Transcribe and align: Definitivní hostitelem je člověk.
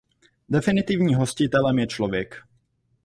Definitivní 0.49 1.15
hostitelem 1.15 1.79
je 1.79 1.87
člověk. 1.87 2.35